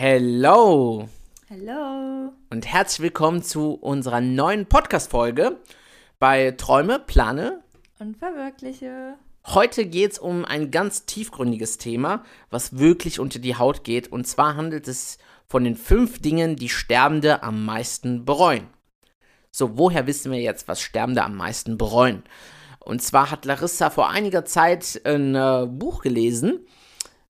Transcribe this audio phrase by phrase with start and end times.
[0.00, 1.08] Hello
[1.50, 2.32] Hallo.
[2.50, 5.56] und herzlich willkommen zu unserer neuen Podcast-Folge
[6.20, 7.64] bei Träume, Plane.
[7.98, 9.14] Und verwirkliche.
[9.44, 14.06] Heute geht es um ein ganz tiefgründiges Thema, was wirklich unter die Haut geht.
[14.12, 18.68] Und zwar handelt es von den fünf Dingen, die Sterbende am meisten bereuen.
[19.50, 22.22] So, woher wissen wir jetzt, was Sterbende am meisten bereuen?
[22.78, 26.68] Und zwar hat Larissa vor einiger Zeit ein äh, Buch gelesen.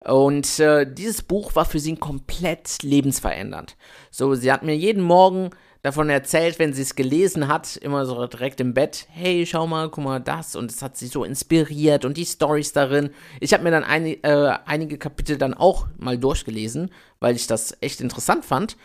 [0.04, 3.76] Und äh, dieses Buch war für sie komplett lebensverändernd.
[4.10, 5.50] So, sie hat mir jeden Morgen
[5.82, 9.88] davon erzählt, wenn sie es gelesen hat, immer so direkt im Bett, hey, schau mal,
[9.88, 10.56] guck mal das.
[10.56, 13.10] Und es hat sie so inspiriert und die Stories darin.
[13.40, 17.76] Ich habe mir dann ein, äh, einige Kapitel dann auch mal durchgelesen, weil ich das
[17.80, 18.76] echt interessant fand.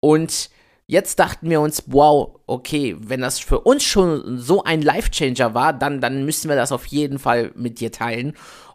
[0.00, 0.50] Und
[0.86, 5.72] jetzt dachten wir uns, wow, okay, wenn das für uns schon so ein Life-Changer war,
[5.72, 8.34] dann, dann müssen wir das auf jeden Fall mit dir teilen.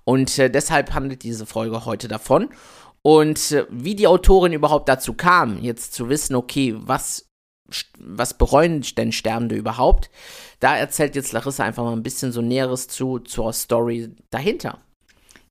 [0.09, 2.49] Und äh, deshalb handelt diese Folge heute davon.
[3.03, 7.29] Und äh, wie die Autorin überhaupt dazu kam, jetzt zu wissen, okay, was,
[7.99, 10.09] was bereuen denn Sterbende überhaupt,
[10.61, 14.79] da erzählt jetzt Larissa einfach mal ein bisschen so Näheres zu, zur Story dahinter.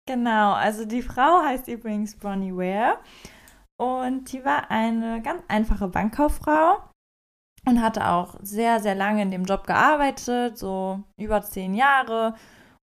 [0.07, 2.99] Genau, also die Frau heißt übrigens Bonnie Ware.
[3.77, 6.79] Und die war eine ganz einfache Bankkauffrau
[7.65, 12.35] und hatte auch sehr, sehr lange in dem Job gearbeitet, so über zehn Jahre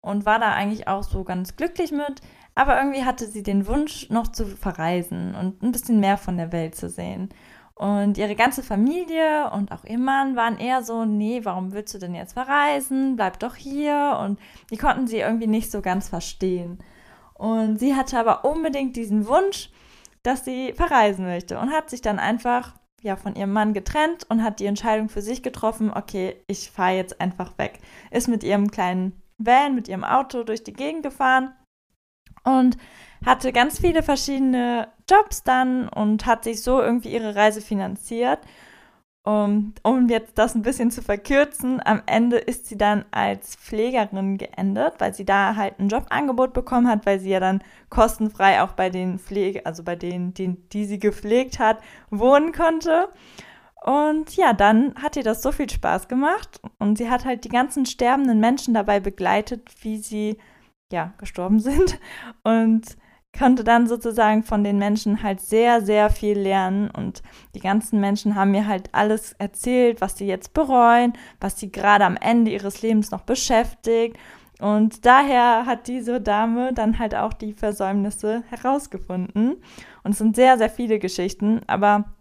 [0.05, 2.21] und war da eigentlich auch so ganz glücklich mit.
[2.53, 6.51] Aber irgendwie hatte sie den Wunsch, noch zu verreisen und ein bisschen mehr von der
[6.51, 7.29] Welt zu sehen.
[7.73, 11.97] Und ihre ganze Familie und auch ihr Mann waren eher so, nee, warum willst du
[11.97, 13.17] denn jetzt verreisen?
[13.17, 14.17] Bleib doch hier.
[14.23, 14.39] Und
[14.71, 16.77] die konnten sie irgendwie nicht so ganz verstehen.
[17.33, 19.71] Und sie hatte aber unbedingt diesen Wunsch,
[20.23, 24.41] dass sie verreisen möchte und hat sich dann einfach ja von ihrem Mann getrennt und
[24.41, 27.79] hat die Entscheidung für sich getroffen, okay, ich fahre jetzt einfach weg.
[28.11, 31.53] Ist mit ihrem kleinen Van mit ihrem Auto durch die Gegend gefahren
[32.43, 32.77] und
[33.25, 38.39] hatte ganz viele verschiedene Jobs dann und hat sich so irgendwie ihre Reise finanziert.
[39.27, 44.37] Um, um jetzt das ein bisschen zu verkürzen, am Ende ist sie dann als Pflegerin
[44.37, 48.73] geendet, weil sie da halt ein Jobangebot bekommen hat, weil sie ja dann kostenfrei auch
[48.73, 51.79] bei den Pflege, also bei denen, die, die sie gepflegt hat,
[52.11, 53.09] wohnen konnte.
[53.85, 57.49] Und ja, dann hat ihr das so viel Spaß gemacht und sie hat halt die
[57.49, 60.39] ganzen sterbenden Menschen dabei begleitet, wie sie
[60.91, 61.99] ja gestorben sind
[62.43, 62.97] und
[63.37, 67.21] konnte dann sozusagen von den Menschen halt sehr, sehr viel lernen und
[67.53, 72.05] die ganzen Menschen haben mir halt alles erzählt, was sie jetzt bereuen, was sie gerade
[72.05, 74.17] am Ende ihres Lebens noch beschäftigt
[74.59, 79.57] und daher hat diese Dame dann halt auch die Versäumnisse herausgefunden
[80.03, 82.14] und es sind sehr, sehr viele Geschichten, aber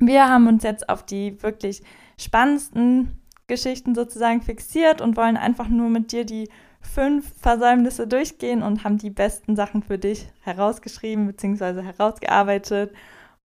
[0.00, 1.82] wir haben uns jetzt auf die wirklich
[2.18, 6.48] spannendsten Geschichten sozusagen fixiert und wollen einfach nur mit dir die
[6.80, 11.82] fünf Versäumnisse durchgehen und haben die besten Sachen für dich herausgeschrieben bzw.
[11.82, 12.94] herausgearbeitet.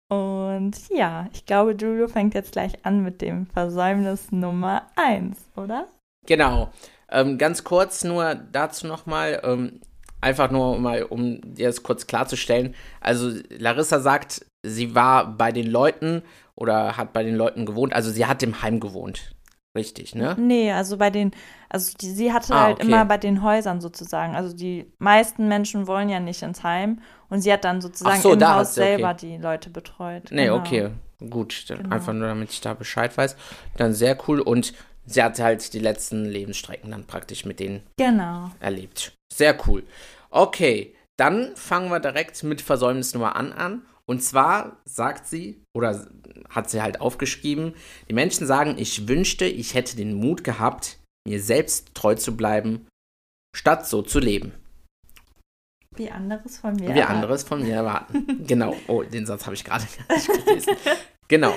[0.10, 5.88] Und ja, ich glaube, Julio fängt jetzt gleich an mit dem Versäumnis Nummer 1, oder?
[6.26, 6.72] Genau.
[7.12, 9.82] Ähm, ganz kurz nur dazu nochmal, ähm,
[10.22, 12.74] einfach nur mal, um dir das kurz klarzustellen.
[13.02, 16.24] Also Larissa sagt, sie war bei den Leuten
[16.56, 19.34] oder hat bei den Leuten gewohnt, also sie hat im Heim gewohnt.
[19.78, 20.36] Richtig, ne?
[20.40, 21.32] Nee, also bei den,
[21.70, 22.88] also die, sie hatte Ah, halt okay.
[22.88, 24.36] immer bei den Häusern sozusagen.
[24.36, 28.34] Also die meisten Menschen wollen ja nicht ins Heim und sie hat dann sozusagen so,
[28.34, 28.96] im da Haus sie, okay.
[28.96, 30.24] selber die Leute betreut.
[30.32, 30.58] Nee, Genau.
[30.58, 30.90] okay.
[31.30, 31.96] Gut, dann Genau.
[31.96, 33.36] einfach nur, damit ich da Bescheid weiß.
[33.78, 34.40] Dann sehr cool.
[34.40, 34.74] Und
[35.06, 38.50] sie hat halt die letzten Lebensstrecken dann praktisch mit denen Genau.
[38.60, 39.14] erlebt.
[39.32, 39.84] Sehr cool.
[40.32, 43.82] Okay, dann fangen wir direkt mit Versäumnis Nummer an an.
[44.10, 46.08] Und zwar sagt sie, oder
[46.50, 47.76] hat sie halt aufgeschrieben,
[48.10, 50.98] die Menschen sagen, ich wünschte, ich hätte den Mut gehabt,
[51.28, 52.88] mir selbst treu zu bleiben,
[53.56, 54.54] statt so zu leben.
[55.96, 56.96] Wie anderes von mir.
[56.96, 58.44] Wie anderes von mir erwarten.
[58.48, 58.76] genau.
[58.88, 60.76] Oh, den Satz habe ich gerade gar nicht gelesen.
[61.28, 61.54] genau.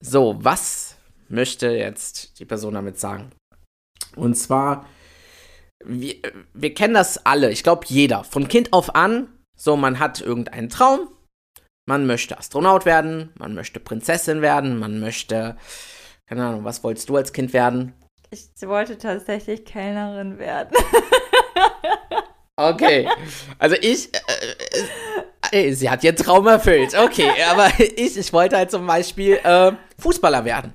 [0.00, 0.96] So, was
[1.28, 3.30] möchte jetzt die Person damit sagen?
[4.16, 4.88] Und zwar,
[5.84, 6.16] wir,
[6.52, 10.68] wir kennen das alle, ich glaube jeder, von Kind auf an, so man hat irgendeinen
[10.68, 11.10] Traum,
[11.90, 15.56] man möchte Astronaut werden, man möchte Prinzessin werden, man möchte,
[16.28, 17.94] keine Ahnung, was wolltest du als Kind werden?
[18.30, 20.70] Ich wollte tatsächlich Kellnerin werden.
[22.56, 23.08] Okay.
[23.58, 24.10] Also ich.
[25.50, 26.94] Äh, äh, sie hat ihren Traum erfüllt.
[26.94, 30.74] Okay, aber ich, ich wollte halt zum Beispiel äh, Fußballer werden.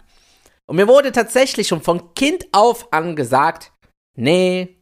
[0.66, 3.72] Und mir wurde tatsächlich schon von Kind auf an gesagt,
[4.16, 4.82] nee,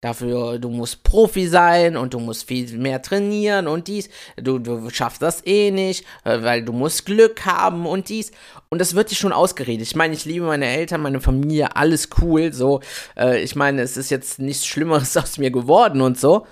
[0.00, 4.90] dafür, du musst Profi sein und du musst viel mehr trainieren und dies, du, du
[4.90, 8.30] schaffst das eh nicht, äh, weil du musst Glück haben und dies.
[8.68, 9.86] Und das wird dir schon ausgeredet.
[9.86, 12.80] Ich meine, ich liebe meine Eltern, meine Familie, alles cool, so.
[13.16, 16.46] Äh, ich meine, es ist jetzt nichts Schlimmeres aus mir geworden und so.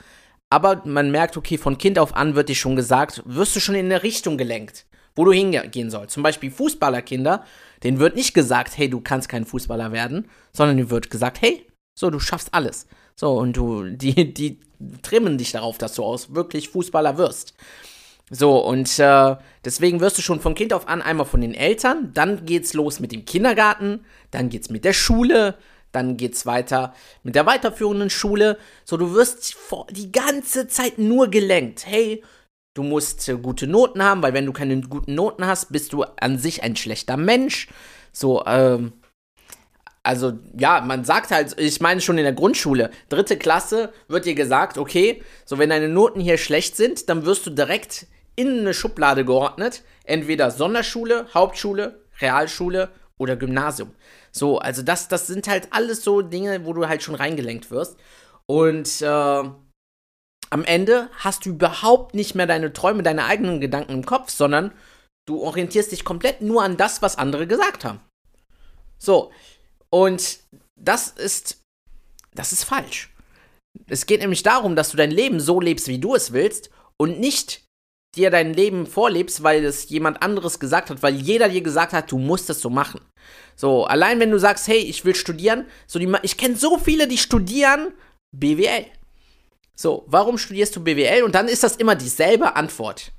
[0.50, 3.74] Aber man merkt, okay, von Kind auf an wird dir schon gesagt, wirst du schon
[3.74, 4.86] in eine Richtung gelenkt,
[5.16, 6.14] wo du hingehen sollst.
[6.14, 7.44] Zum Beispiel Fußballerkinder,
[7.82, 11.66] denen wird nicht gesagt, hey, du kannst kein Fußballer werden, sondern denen wird gesagt, hey,
[11.98, 12.86] so, du schaffst alles.
[13.16, 14.60] So, und du, die, die
[15.02, 17.54] trimmen dich darauf, dass du aus wirklich Fußballer wirst.
[18.30, 22.10] So, und äh, deswegen wirst du schon von Kind auf an einmal von den Eltern,
[22.14, 25.58] dann geht's los mit dem Kindergarten, dann geht's mit der Schule,
[25.92, 28.58] dann geht's weiter mit der weiterführenden Schule.
[28.84, 29.56] So, du wirst
[29.90, 31.86] die ganze Zeit nur gelenkt.
[31.86, 32.24] Hey,
[32.72, 36.02] du musst äh, gute Noten haben, weil wenn du keine guten Noten hast, bist du
[36.02, 37.68] an sich ein schlechter Mensch.
[38.10, 38.92] So, ähm,
[40.04, 44.34] also ja, man sagt halt, ich meine schon in der Grundschule, dritte Klasse wird dir
[44.34, 48.06] gesagt, okay, so wenn deine Noten hier schlecht sind, dann wirst du direkt
[48.36, 53.92] in eine Schublade geordnet, entweder Sonderschule, Hauptschule, Realschule oder Gymnasium.
[54.30, 57.96] So, also das, das sind halt alles so Dinge, wo du halt schon reingelenkt wirst.
[58.46, 64.06] Und äh, am Ende hast du überhaupt nicht mehr deine Träume, deine eigenen Gedanken im
[64.06, 64.72] Kopf, sondern
[65.24, 68.00] du orientierst dich komplett nur an das, was andere gesagt haben.
[68.98, 69.32] So,
[69.94, 70.40] und
[70.74, 71.62] das ist,
[72.34, 73.14] das ist falsch.
[73.86, 77.20] Es geht nämlich darum, dass du dein Leben so lebst, wie du es willst und
[77.20, 77.62] nicht
[78.16, 82.10] dir dein Leben vorlebst, weil es jemand anderes gesagt hat, weil jeder dir gesagt hat,
[82.10, 83.02] du musst es so machen.
[83.54, 87.06] So, allein wenn du sagst, hey, ich will studieren, so die, ich kenne so viele,
[87.06, 87.92] die studieren
[88.32, 88.86] BWL.
[89.76, 91.22] So, warum studierst du BWL?
[91.22, 93.12] Und dann ist das immer dieselbe Antwort.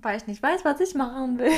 [0.00, 1.50] Weil ich nicht weiß, was ich machen will.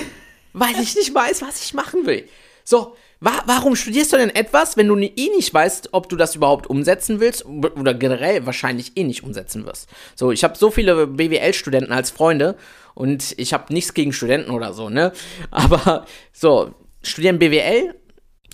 [0.54, 2.26] Weil ich nicht weiß, was ich machen will.
[2.68, 6.34] So, wa warum studierst du denn etwas, wenn du eh nicht weißt, ob du das
[6.34, 9.88] überhaupt umsetzen willst oder generell wahrscheinlich eh nicht umsetzen wirst?
[10.16, 12.56] So, ich habe so viele BWL-Studenten als Freunde
[12.94, 15.12] und ich habe nichts gegen Studenten oder so, ne?
[15.52, 17.94] Aber so, studieren BWL,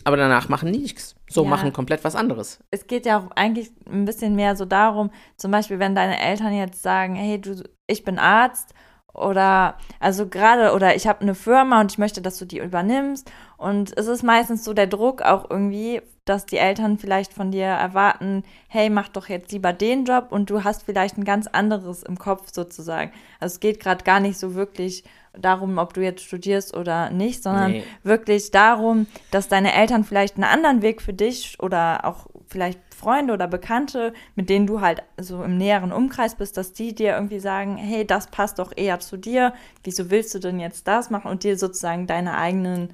[0.04, 1.14] aber danach machen die nichts.
[1.30, 1.48] So, ja.
[1.48, 2.58] machen komplett was anderes.
[2.70, 6.52] Es geht ja auch eigentlich ein bisschen mehr so darum, zum Beispiel, wenn deine Eltern
[6.52, 8.74] jetzt sagen, hey, du, ich bin Arzt
[9.14, 13.30] oder also gerade oder ich habe eine Firma und ich möchte, dass du die übernimmst
[13.62, 17.66] und es ist meistens so der Druck auch irgendwie, dass die Eltern vielleicht von dir
[17.66, 22.02] erwarten, hey, mach doch jetzt lieber den Job und du hast vielleicht ein ganz anderes
[22.02, 23.12] im Kopf sozusagen.
[23.40, 25.04] Also es geht gerade gar nicht so wirklich
[25.38, 27.84] darum, ob du jetzt studierst oder nicht, sondern nee.
[28.02, 33.32] wirklich darum, dass deine Eltern vielleicht einen anderen Weg für dich oder auch vielleicht Freunde
[33.32, 37.40] oder Bekannte, mit denen du halt so im näheren Umkreis bist, dass die dir irgendwie
[37.40, 39.54] sagen, hey, das passt doch eher zu dir,
[39.84, 42.90] wieso willst du denn jetzt das machen und dir sozusagen deine eigenen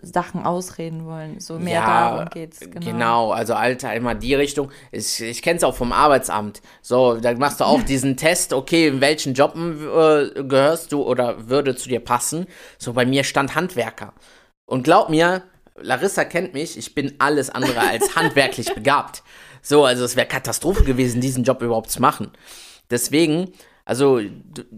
[0.00, 1.40] Sachen ausreden wollen.
[1.40, 2.60] So mehr ja, darum geht's.
[2.60, 2.80] Genau.
[2.80, 4.70] genau, also Alter, immer die Richtung.
[4.92, 6.62] Ich, ich kenne es auch vom Arbeitsamt.
[6.82, 11.48] So, da machst du auch diesen Test, okay, in welchen Job äh, gehörst du oder
[11.48, 12.46] würde zu dir passen.
[12.78, 14.12] So, bei mir stand Handwerker.
[14.66, 15.42] Und glaub mir,
[15.80, 19.22] Larissa kennt mich, ich bin alles andere als handwerklich begabt.
[19.62, 22.30] So, also es wäre Katastrophe gewesen, diesen Job überhaupt zu machen.
[22.90, 23.52] Deswegen,
[23.88, 24.20] also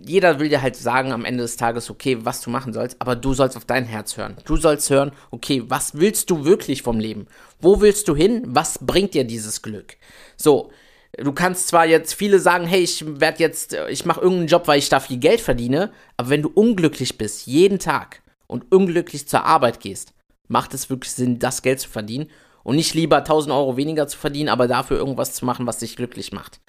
[0.06, 3.16] jeder will dir halt sagen am Ende des Tages, okay, was du machen sollst, aber
[3.16, 4.36] du sollst auf dein Herz hören.
[4.44, 7.26] Du sollst hören, okay, was willst du wirklich vom Leben?
[7.60, 8.44] Wo willst du hin?
[8.46, 9.96] Was bringt dir dieses Glück?
[10.36, 10.70] So,
[11.18, 14.78] du kannst zwar jetzt viele sagen, hey, ich werde jetzt, ich mache irgendeinen Job, weil
[14.78, 19.44] ich da viel Geld verdiene, aber wenn du unglücklich bist, jeden Tag und unglücklich zur
[19.44, 20.14] Arbeit gehst,
[20.46, 22.30] macht es wirklich Sinn, das Geld zu verdienen
[22.62, 25.96] und nicht lieber 1000 Euro weniger zu verdienen, aber dafür irgendwas zu machen, was dich
[25.96, 26.60] glücklich macht.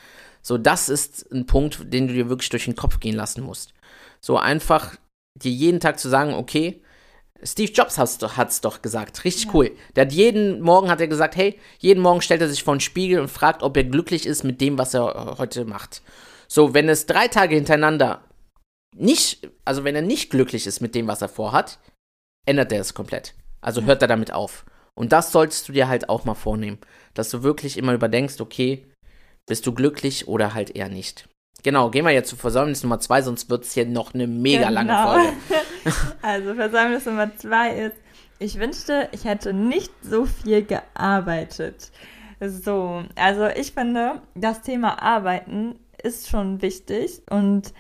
[0.42, 3.74] So, das ist ein Punkt, den du dir wirklich durch den Kopf gehen lassen musst.
[4.20, 4.96] So einfach
[5.36, 6.82] dir jeden Tag zu sagen, okay,
[7.44, 9.52] Steve Jobs hat es doch gesagt, richtig ja.
[9.54, 9.72] cool.
[9.96, 12.82] Der hat jeden Morgen hat er gesagt, hey, jeden Morgen stellt er sich vor den
[12.82, 16.02] Spiegel und fragt, ob er glücklich ist mit dem, was er heute macht.
[16.48, 18.24] So, wenn es drei Tage hintereinander
[18.96, 21.80] nicht, also wenn er nicht glücklich ist mit dem, was er vorhat,
[22.46, 23.34] ändert er es komplett.
[23.62, 24.66] Also hört er damit auf.
[24.96, 26.80] Und das solltest du dir halt auch mal vornehmen,
[27.14, 28.86] dass du wirklich immer überdenkst, okay,
[29.48, 31.28] bist du glücklich oder halt eher nicht.
[31.64, 34.70] Genau, gehen wir jetzt zu Versäumnis Nummer zwei, sonst wird es hier noch eine mega
[34.70, 34.84] genau.
[34.84, 34.94] lange
[35.84, 35.98] Folge.
[36.22, 37.96] also Versäumnis Nummer zwei ist,
[38.40, 41.92] ich wünschte, ich hätte nicht so viel gearbeitet.
[42.40, 47.74] So, also ich finde, das Thema Arbeiten ist schon wichtig und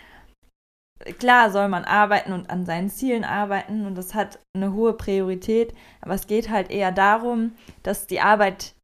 [1.20, 5.74] klar soll man arbeiten und an seinen Zielen arbeiten und das hat eine hohe Priorität,
[6.02, 7.54] aber es geht halt eher darum,
[7.84, 8.76] dass die Arbeit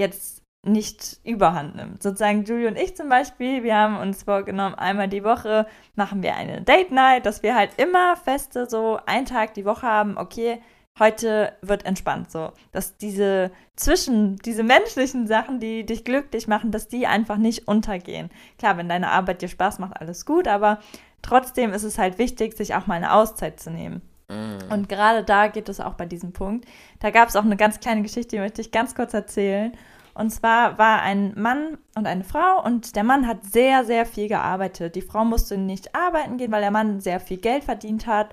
[0.00, 2.02] jetzt nicht überhand nimmt.
[2.02, 6.36] Sozusagen Julie und ich zum Beispiel, wir haben uns vorgenommen, einmal die Woche machen wir
[6.36, 10.62] eine Date Night, dass wir halt immer feste so einen Tag die Woche haben, okay,
[10.98, 16.88] heute wird entspannt so, dass diese zwischen diese menschlichen Sachen, die dich glücklich machen, dass
[16.88, 18.30] die einfach nicht untergehen.
[18.58, 20.78] Klar, wenn deine Arbeit dir Spaß macht, alles gut, aber
[21.22, 24.02] trotzdem ist es halt wichtig, sich auch mal eine Auszeit zu nehmen.
[24.28, 24.72] Mm.
[24.72, 26.66] Und gerade da geht es auch bei diesem Punkt.
[27.00, 29.72] Da gab es auch eine ganz kleine Geschichte, die möchte ich ganz kurz erzählen.
[30.14, 34.28] Und zwar war ein Mann und eine Frau und der Mann hat sehr, sehr viel
[34.28, 34.94] gearbeitet.
[34.94, 38.32] Die Frau musste nicht arbeiten gehen, weil der Mann sehr viel Geld verdient hat.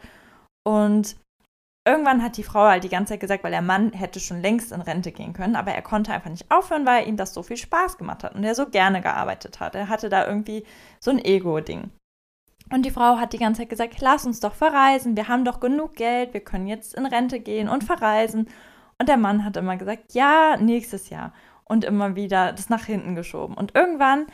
[0.63, 1.15] Und
[1.85, 4.71] irgendwann hat die Frau halt die ganze Zeit gesagt, weil der Mann hätte schon längst
[4.71, 7.57] in Rente gehen können, aber er konnte einfach nicht aufhören, weil ihm das so viel
[7.57, 9.75] Spaß gemacht hat und er so gerne gearbeitet hat.
[9.75, 10.63] Er hatte da irgendwie
[10.99, 11.89] so ein Ego-Ding.
[12.71, 15.59] Und die Frau hat die ganze Zeit gesagt, lass uns doch verreisen, wir haben doch
[15.59, 18.47] genug Geld, wir können jetzt in Rente gehen und verreisen.
[18.97, 21.33] Und der Mann hat immer gesagt, ja, nächstes Jahr
[21.65, 23.55] und immer wieder das nach hinten geschoben.
[23.55, 24.27] Und irgendwann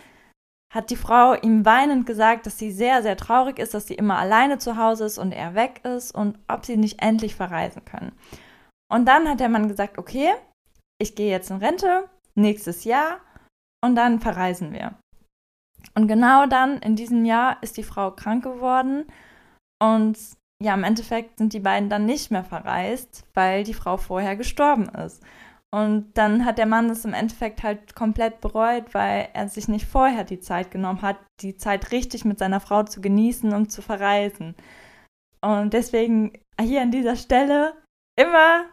[0.74, 4.18] hat die Frau ihm weinend gesagt, dass sie sehr, sehr traurig ist, dass sie immer
[4.18, 8.12] alleine zu Hause ist und er weg ist und ob sie nicht endlich verreisen können.
[8.92, 10.34] Und dann hat der Mann gesagt, okay,
[11.02, 13.20] ich gehe jetzt in Rente, nächstes Jahr
[13.84, 14.96] und dann verreisen wir.
[15.96, 19.06] Und genau dann, in diesem Jahr, ist die Frau krank geworden
[19.82, 20.18] und
[20.62, 24.90] ja, im Endeffekt sind die beiden dann nicht mehr verreist, weil die Frau vorher gestorben
[24.90, 25.24] ist.
[25.74, 29.86] Und dann hat der Mann es im Endeffekt halt komplett bereut, weil er sich nicht
[29.86, 33.82] vorher die Zeit genommen hat, die Zeit richtig mit seiner Frau zu genießen und zu
[33.82, 34.56] verreisen.
[35.42, 37.74] Und deswegen hier an dieser Stelle
[38.18, 38.66] immer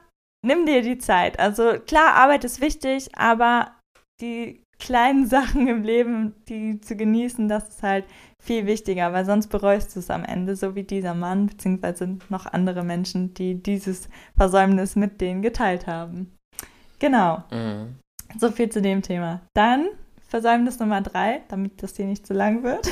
[0.44, 1.38] nimm dir die Zeit.
[1.38, 3.72] Also klar, Arbeit ist wichtig, aber
[4.20, 8.04] die kleinen Sachen im Leben, die zu genießen, das ist halt
[8.40, 12.46] viel wichtiger, weil sonst bereust du es am Ende, so wie dieser Mann, beziehungsweise noch
[12.46, 16.36] andere Menschen, die dieses Versäumnis mit denen geteilt haben.
[16.98, 17.42] Genau.
[17.50, 17.96] Mhm.
[18.38, 19.42] So viel zu dem Thema.
[19.54, 19.88] Dann
[20.28, 22.90] Versäumnis Nummer drei, damit das hier nicht zu lang wird.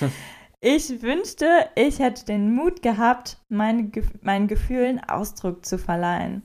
[0.60, 3.90] ich wünschte, ich hätte den Mut gehabt, meine,
[4.22, 6.42] meinen Gefühlen Ausdruck zu verleihen.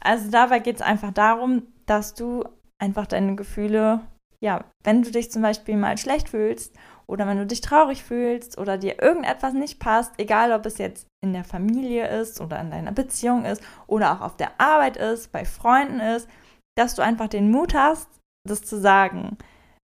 [0.00, 2.44] Also dabei geht es einfach darum, dass du
[2.78, 4.00] einfach deine Gefühle,
[4.40, 6.74] ja, wenn du dich zum Beispiel mal schlecht fühlst
[7.08, 11.06] oder wenn du dich traurig fühlst oder dir irgendetwas nicht passt, egal ob es jetzt
[11.24, 15.32] in der Familie ist oder in deiner Beziehung ist oder auch auf der Arbeit ist,
[15.32, 16.28] bei Freunden ist,
[16.76, 18.08] dass du einfach den Mut hast,
[18.46, 19.38] das zu sagen.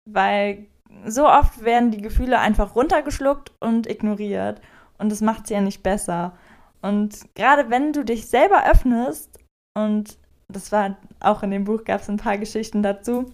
[0.08, 0.68] Weil
[1.06, 4.62] so oft werden die Gefühle einfach runtergeschluckt und ignoriert.
[4.98, 6.38] Und das macht sie ja nicht besser.
[6.82, 9.40] Und gerade wenn du dich selber öffnest,
[9.76, 10.18] und
[10.48, 13.34] das war auch in dem Buch, gab es ein paar Geschichten dazu,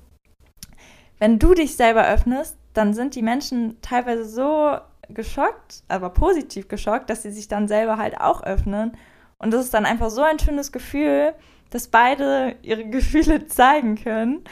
[1.20, 4.78] wenn du dich selber öffnest, dann sind die Menschen teilweise so
[5.10, 8.94] geschockt, aber positiv geschockt, dass sie sich dann selber halt auch öffnen.
[9.38, 11.34] Und das ist dann einfach so ein schönes Gefühl,
[11.70, 14.44] dass beide ihre Gefühle zeigen können.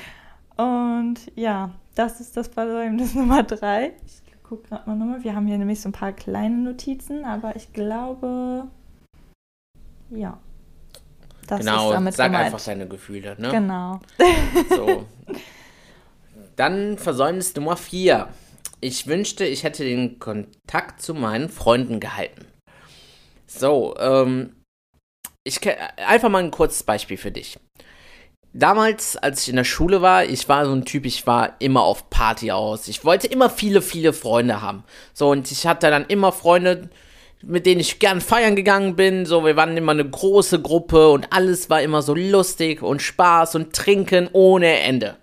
[0.57, 3.93] Und ja, das ist das Versäumnis Nummer drei.
[4.05, 5.23] Ich gucke gerade mal nochmal.
[5.23, 8.67] Wir haben hier nämlich so ein paar kleine Notizen, aber ich glaube,
[10.09, 10.37] ja.
[11.47, 12.35] Das genau, sag gemeint.
[12.35, 13.49] einfach deine Gefühle, ne?
[13.49, 13.99] Genau.
[14.69, 15.05] So.
[16.59, 18.27] Dann Versäumnis Nummer vier.
[18.81, 22.45] Ich wünschte, ich hätte den Kontakt zu meinen Freunden gehalten.
[23.47, 24.57] So, ähm,
[25.45, 25.61] ich
[26.05, 27.57] einfach mal ein kurzes Beispiel für dich.
[28.51, 31.83] Damals, als ich in der Schule war, ich war so ein Typ, ich war immer
[31.83, 32.89] auf Party aus.
[32.89, 34.83] Ich wollte immer viele, viele Freunde haben.
[35.13, 36.89] So, und ich hatte dann immer Freunde,
[37.41, 39.25] mit denen ich gern feiern gegangen bin.
[39.25, 43.55] So, wir waren immer eine große Gruppe und alles war immer so lustig und Spaß
[43.55, 45.15] und Trinken ohne Ende.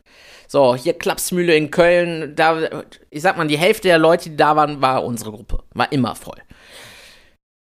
[0.49, 4.55] So, hier Klapsmühle in Köln, da, ich sag mal, die Hälfte der Leute, die da
[4.57, 5.65] waren, war unsere Gruppe.
[5.75, 6.41] War immer voll.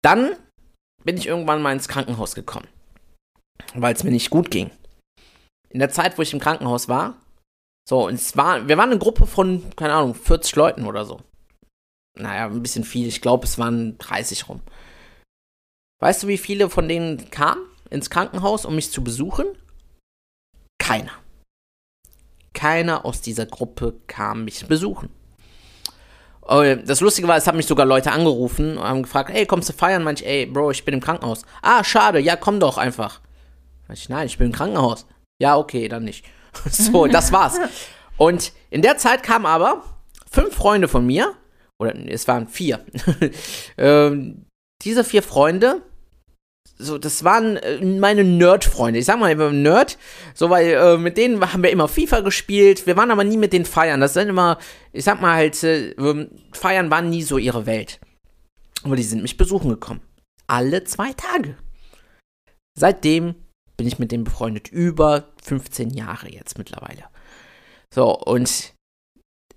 [0.03, 0.35] Dann
[1.03, 2.67] bin ich irgendwann mal ins Krankenhaus gekommen,
[3.73, 4.71] weil es mir nicht gut ging.
[5.69, 7.15] In der Zeit, wo ich im Krankenhaus war,
[7.87, 11.21] so, und es war, wir waren eine Gruppe von, keine Ahnung, 40 Leuten oder so.
[12.17, 13.07] Naja, ein bisschen viel.
[13.07, 14.61] Ich glaube, es waren 30 rum.
[16.01, 19.45] Weißt du, wie viele von denen kamen ins Krankenhaus, um mich zu besuchen?
[20.79, 21.11] Keiner.
[22.55, 25.09] Keiner aus dieser Gruppe kam mich besuchen.
[26.41, 29.69] Oh, das Lustige war, es haben mich sogar Leute angerufen und haben gefragt, ey, kommst
[29.69, 30.03] du feiern?
[30.03, 31.43] Manch, ey, Bro, ich bin im Krankenhaus.
[31.61, 33.19] Ah, schade, ja, komm doch einfach.
[33.91, 35.05] Ich, nein, ich bin im Krankenhaus.
[35.39, 36.25] Ja, okay, dann nicht.
[36.69, 37.59] so, das war's.
[38.17, 39.83] Und in der Zeit kamen aber
[40.31, 41.33] fünf Freunde von mir,
[41.79, 42.85] oder es waren vier.
[43.77, 44.45] ähm,
[44.83, 45.81] diese vier Freunde
[46.77, 48.99] so, das waren äh, meine Nerd-Freunde.
[48.99, 49.97] Ich sag mal immer Nerd,
[50.33, 52.85] so weil äh, mit denen haben wir immer FIFA gespielt.
[52.85, 54.01] Wir waren aber nie mit denen feiern.
[54.01, 54.57] Das sind immer,
[54.91, 57.99] ich sag mal halt, äh, ähm, feiern waren nie so ihre Welt.
[58.83, 60.01] Aber die sind mich besuchen gekommen.
[60.47, 61.57] Alle zwei Tage.
[62.77, 63.35] Seitdem
[63.77, 64.67] bin ich mit denen befreundet.
[64.69, 67.05] Über 15 Jahre jetzt mittlerweile.
[67.93, 68.73] So, und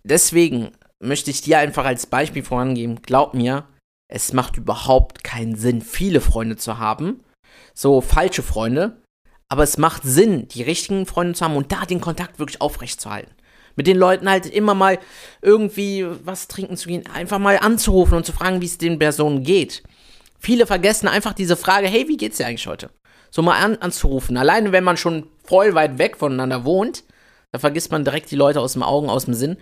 [0.05, 3.67] deswegen möchte ich dir einfach als Beispiel vorangeben, glaub mir,
[4.09, 7.21] es macht überhaupt keinen Sinn, viele Freunde zu haben,
[7.75, 9.03] so falsche Freunde,
[9.49, 13.33] aber es macht Sinn, die richtigen Freunde zu haben und da den Kontakt wirklich aufrechtzuerhalten.
[13.77, 14.99] Mit den Leuten halt immer mal
[15.41, 19.45] irgendwie was trinken zu gehen, einfach mal anzurufen und zu fragen, wie es den Personen
[19.45, 19.85] geht.
[20.41, 22.91] Viele vergessen einfach diese Frage, hey, wie geht's dir eigentlich heute?
[23.31, 24.37] So mal an, anzurufen.
[24.37, 27.05] Alleine wenn man schon voll weit weg voneinander wohnt,
[27.53, 29.57] da vergisst man direkt die Leute aus dem Augen, aus dem Sinn.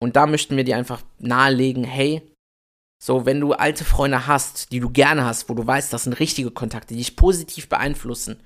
[0.00, 2.22] Und da möchten wir dir einfach nahelegen, hey,
[3.02, 6.14] so, wenn du alte Freunde hast, die du gerne hast, wo du weißt, das sind
[6.14, 8.40] richtige Kontakte, die dich positiv beeinflussen,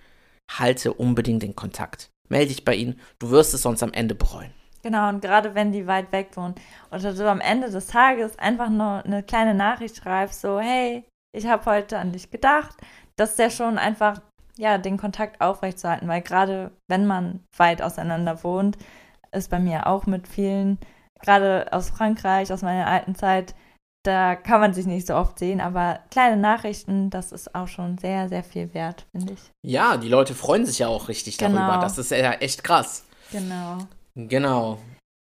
[0.50, 2.10] halte unbedingt den Kontakt.
[2.28, 4.52] Melde dich bei ihnen, du wirst es sonst am Ende bereuen.
[4.82, 6.54] Genau, und gerade wenn die weit weg wohnen
[6.90, 11.04] und du am Ende des Tages einfach nur eine kleine Nachricht schreibst, so, hey,
[11.36, 12.76] ich habe heute an dich gedacht,
[13.16, 14.20] das ist ja schon einfach,
[14.56, 18.78] ja, den Kontakt aufrechtzuerhalten, weil gerade wenn man weit auseinander wohnt,
[19.32, 20.78] ist bei mir auch mit vielen,
[21.20, 23.54] gerade aus Frankreich, aus meiner alten Zeit,
[24.02, 27.98] da kann man sich nicht so oft sehen, aber kleine Nachrichten, das ist auch schon
[27.98, 29.40] sehr, sehr viel wert, finde ich.
[29.62, 31.58] Ja, die Leute freuen sich ja auch richtig Genau.
[31.58, 31.78] darüber.
[31.82, 33.04] Das ist ja echt krass.
[33.30, 33.78] Genau.
[34.14, 34.78] Genau.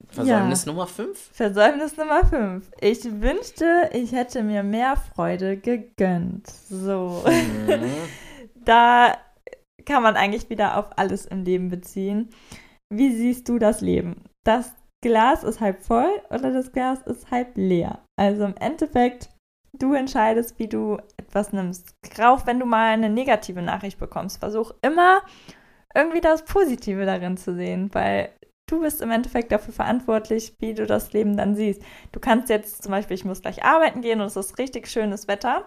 [0.07, 1.19] Versäumnis Nummer 5?
[1.33, 2.71] Versäumnis Nummer 5.
[2.79, 6.47] Ich wünschte, ich hätte mir mehr Freude gegönnt.
[6.47, 7.23] So.
[7.27, 7.91] Mhm.
[8.65, 9.17] da
[9.85, 12.29] kann man eigentlich wieder auf alles im Leben beziehen.
[12.91, 14.23] Wie siehst du das Leben?
[14.45, 17.99] Das Glas ist halb voll oder das Glas ist halb leer?
[18.19, 19.29] Also im Endeffekt,
[19.71, 21.95] du entscheidest, wie du etwas nimmst.
[22.21, 25.21] Auch wenn du mal eine negative Nachricht bekommst, versuch immer
[25.95, 28.29] irgendwie das Positive darin zu sehen, weil
[28.69, 31.81] du bist im Endeffekt dafür verantwortlich, wie du das Leben dann siehst.
[32.11, 35.29] Du kannst jetzt zum Beispiel, ich muss gleich arbeiten gehen und es ist richtig schönes
[35.29, 35.63] Wetter.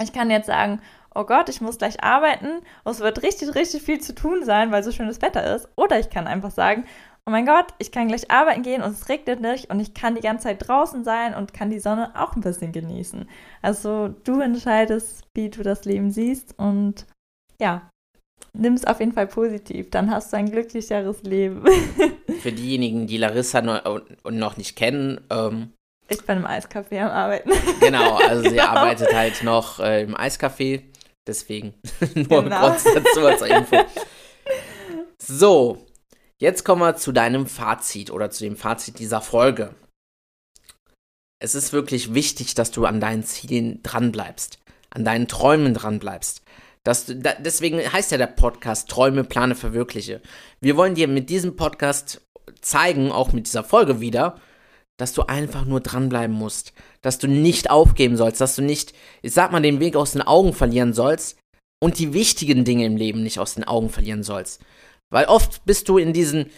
[0.00, 0.80] Ich kann jetzt sagen,
[1.16, 4.70] oh Gott, ich muss gleich arbeiten und es wird richtig, richtig viel zu tun sein,
[4.70, 5.68] weil so schönes Wetter ist.
[5.74, 6.86] Oder ich kann einfach sagen,
[7.28, 10.14] oh mein Gott, ich kann gleich arbeiten gehen und es regnet nicht und ich kann
[10.14, 13.28] die ganze Zeit draußen sein und kann die Sonne auch ein bisschen genießen.
[13.62, 17.06] Also du entscheidest, wie du das Leben siehst und
[17.60, 17.88] ja,
[18.54, 19.90] nimm es auf jeden Fall positiv.
[19.90, 21.64] Dann hast du ein glücklicheres Leben.
[22.40, 23.60] Für diejenigen, die Larissa
[24.24, 25.72] und noch nicht kennen, ähm,
[26.08, 27.50] ich bin im Eiscafé am Arbeiten.
[27.80, 28.66] genau, also sie Genau.
[28.66, 30.82] arbeitet halt noch äh, im Eiscafé.
[31.26, 31.72] Deswegen
[32.16, 32.60] nur Genau.
[32.68, 33.76] kurz dazu als Info.
[35.18, 35.86] So,
[36.42, 39.74] jetzt kommen wir zu deinem Fazit oder zu dem Fazit dieser Folge.
[41.38, 44.58] Es ist wirklich wichtig, dass du an deinen Zielen dranbleibst,
[44.90, 46.42] an deinen Träumen dranbleibst.
[46.82, 50.20] Dass du, da, deswegen heißt ja der Podcast Träume, Plane, Verwirkliche.
[50.60, 52.20] Wir wollen dir mit diesem Podcast
[52.60, 54.40] zeigen, auch mit dieser Folge wieder,
[54.96, 59.32] dass du einfach nur dranbleiben musst, dass du nicht aufgeben sollst, dass du nicht, ich
[59.32, 61.38] sag mal, den Weg aus den Augen verlieren sollst
[61.80, 64.60] und die wichtigen Dinge im Leben nicht aus den Augen verlieren sollst.
[65.12, 66.50] Weil oft bist du in diesen,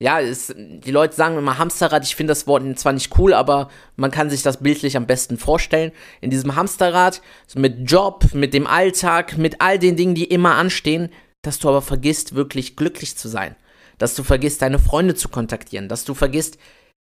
[0.00, 3.70] ja, es, die Leute sagen immer Hamsterrad, ich finde das Wort zwar nicht cool, aber
[3.96, 5.92] man kann sich das bildlich am besten vorstellen.
[6.20, 10.56] In diesem Hamsterrad, so mit Job, mit dem Alltag, mit all den Dingen, die immer
[10.56, 11.10] anstehen,
[11.42, 13.56] dass du aber vergisst, wirklich glücklich zu sein.
[13.96, 16.58] Dass du vergisst, deine Freunde zu kontaktieren, dass du vergisst,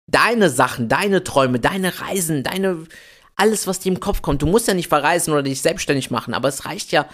[0.08, 2.86] deine Sachen, deine Träume, deine Reisen, deine
[3.36, 4.44] alles, was dir im Kopf kommt.
[4.44, 7.08] Du musst ja nicht verreisen oder dich selbstständig machen, aber es reicht ja,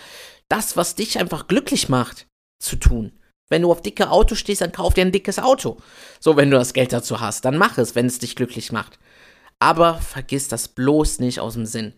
[0.49, 2.27] das, was dich einfach glücklich macht,
[2.59, 3.13] zu tun.
[3.49, 5.77] Wenn du auf dicke Autos stehst, dann kauf dir ein dickes Auto.
[6.19, 8.99] So, wenn du das Geld dazu hast, dann mach es, wenn es dich glücklich macht.
[9.59, 11.93] Aber vergiss das bloß nicht aus dem Sinn.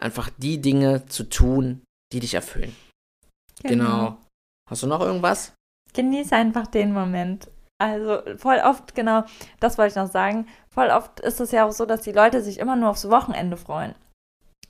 [0.00, 2.74] Einfach die Dinge zu tun, die dich erfüllen.
[3.62, 4.18] Genau.
[4.68, 5.52] Hast du noch irgendwas?
[5.92, 7.48] Genieß einfach den Moment.
[7.78, 9.24] Also voll oft, genau,
[9.60, 12.40] das wollte ich noch sagen, voll oft ist es ja auch so, dass die Leute
[12.40, 13.94] sich immer nur aufs Wochenende freuen.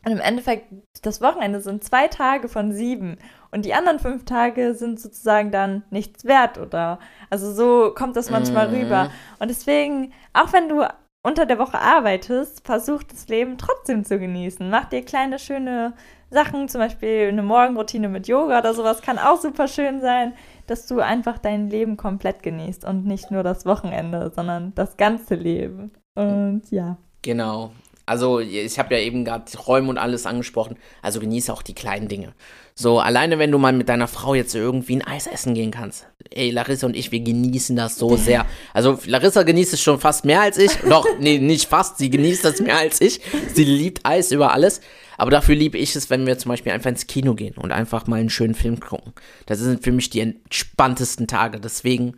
[0.05, 0.67] Und im Endeffekt,
[1.03, 3.17] das Wochenende sind zwei Tage von sieben.
[3.51, 6.99] Und die anderen fünf Tage sind sozusagen dann nichts wert, oder?
[7.31, 8.75] Also so kommt das manchmal Mhm.
[8.75, 9.11] rüber.
[9.38, 10.85] Und deswegen, auch wenn du
[11.23, 14.69] unter der Woche arbeitest, versuch das Leben trotzdem zu genießen.
[14.69, 15.95] Mach dir kleine, schöne
[16.31, 20.35] Sachen, zum Beispiel eine Morgenroutine mit Yoga oder sowas, kann auch super schön sein,
[20.67, 25.35] dass du einfach dein Leben komplett genießt und nicht nur das Wochenende, sondern das ganze
[25.37, 25.93] Leben.
[26.14, 26.99] Und ja.
[27.23, 27.71] Genau.
[28.07, 30.77] Also, ich habe ja eben gerade Räume und alles angesprochen.
[31.01, 32.35] Also genieße auch die kleinen Dinge.
[32.75, 36.07] So, alleine wenn du mal mit deiner Frau jetzt irgendwie ein Eis essen gehen kannst.
[36.31, 38.47] Ey, Larissa und ich, wir genießen das so sehr.
[38.73, 40.73] Also, Larissa genießt es schon fast mehr als ich.
[40.88, 41.99] Doch, nee, nicht fast.
[41.99, 43.21] Sie genießt das mehr als ich.
[43.55, 44.81] Sie liebt Eis über alles.
[45.17, 48.07] Aber dafür liebe ich es, wenn wir zum Beispiel einfach ins Kino gehen und einfach
[48.07, 49.12] mal einen schönen Film gucken.
[49.47, 51.61] Das sind für mich die entspanntesten Tage.
[51.61, 52.17] Deswegen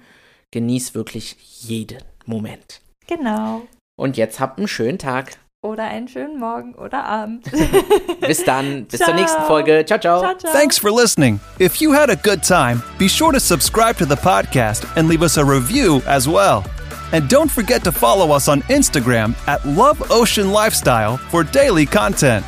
[0.50, 2.80] genieß wirklich jeden Moment.
[3.06, 3.62] Genau.
[3.96, 5.36] Und jetzt habt einen schönen Tag.
[5.62, 7.44] oder einen schönen Morgen oder Abend.
[8.20, 9.08] Bis dann, bis ciao.
[9.08, 9.84] zur nächsten Folge.
[9.86, 10.52] Ciao, ciao, ciao, ciao.
[10.52, 11.40] Thanks for listening.
[11.58, 15.22] If you had a good time, be sure to subscribe to the podcast and leave
[15.22, 16.64] us a review as well.
[17.12, 22.44] And don't forget to follow us on Instagram at Love Ocean Lifestyle for daily content.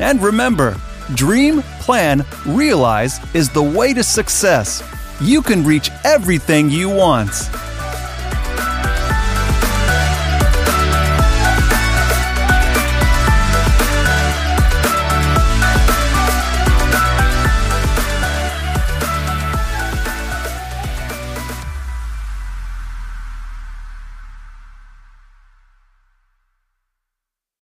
[0.00, 0.76] And remember,
[1.14, 4.82] dream, plan, realize is the way to success.
[5.20, 7.30] You can reach everything you want.